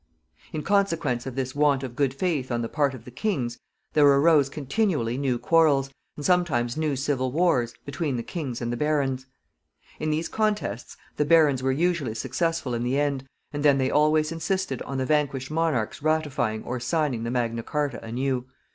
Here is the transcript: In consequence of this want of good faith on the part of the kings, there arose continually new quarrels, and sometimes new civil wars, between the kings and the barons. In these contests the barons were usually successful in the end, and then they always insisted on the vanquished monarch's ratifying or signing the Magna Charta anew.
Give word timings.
In 0.51 0.63
consequence 0.63 1.27
of 1.27 1.35
this 1.35 1.53
want 1.53 1.83
of 1.83 1.95
good 1.95 2.11
faith 2.11 2.51
on 2.51 2.63
the 2.63 2.67
part 2.67 2.95
of 2.95 3.05
the 3.05 3.11
kings, 3.11 3.59
there 3.93 4.07
arose 4.07 4.49
continually 4.49 5.15
new 5.15 5.37
quarrels, 5.37 5.91
and 6.17 6.25
sometimes 6.25 6.75
new 6.75 6.95
civil 6.95 7.31
wars, 7.31 7.75
between 7.85 8.15
the 8.15 8.23
kings 8.23 8.61
and 8.63 8.73
the 8.73 8.77
barons. 8.77 9.27
In 9.99 10.09
these 10.09 10.27
contests 10.27 10.97
the 11.17 11.23
barons 11.23 11.61
were 11.61 11.71
usually 11.71 12.15
successful 12.15 12.73
in 12.73 12.81
the 12.81 12.99
end, 12.99 13.27
and 13.53 13.61
then 13.63 13.77
they 13.77 13.91
always 13.91 14.31
insisted 14.31 14.81
on 14.81 14.97
the 14.97 15.05
vanquished 15.05 15.51
monarch's 15.51 16.01
ratifying 16.01 16.63
or 16.63 16.79
signing 16.79 17.21
the 17.21 17.29
Magna 17.29 17.61
Charta 17.61 18.03
anew. 18.03 18.47